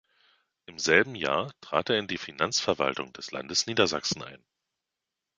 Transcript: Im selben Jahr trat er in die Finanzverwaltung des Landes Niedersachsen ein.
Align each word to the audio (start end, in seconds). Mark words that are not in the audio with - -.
Im 0.65 0.79
selben 0.79 1.13
Jahr 1.13 1.53
trat 1.61 1.91
er 1.91 1.99
in 1.99 2.07
die 2.07 2.17
Finanzverwaltung 2.17 3.13
des 3.13 3.29
Landes 3.31 3.67
Niedersachsen 3.67 4.23
ein. 4.23 4.43